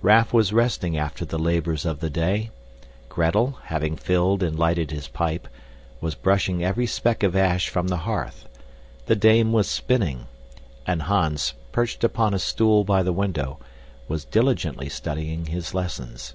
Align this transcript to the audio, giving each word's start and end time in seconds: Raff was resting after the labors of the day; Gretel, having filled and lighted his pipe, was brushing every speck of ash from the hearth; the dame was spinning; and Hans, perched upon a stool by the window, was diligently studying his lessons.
Raff 0.00 0.32
was 0.32 0.50
resting 0.50 0.96
after 0.96 1.26
the 1.26 1.38
labors 1.38 1.84
of 1.84 2.00
the 2.00 2.08
day; 2.08 2.50
Gretel, 3.10 3.58
having 3.64 3.96
filled 3.96 4.42
and 4.42 4.58
lighted 4.58 4.90
his 4.90 5.08
pipe, 5.08 5.46
was 6.00 6.14
brushing 6.14 6.64
every 6.64 6.86
speck 6.86 7.22
of 7.22 7.36
ash 7.36 7.68
from 7.68 7.88
the 7.88 7.98
hearth; 7.98 8.48
the 9.04 9.14
dame 9.14 9.52
was 9.52 9.68
spinning; 9.68 10.26
and 10.86 11.02
Hans, 11.02 11.52
perched 11.70 12.02
upon 12.02 12.32
a 12.32 12.38
stool 12.38 12.82
by 12.82 13.02
the 13.02 13.12
window, 13.12 13.58
was 14.08 14.24
diligently 14.24 14.88
studying 14.88 15.44
his 15.44 15.74
lessons. 15.74 16.32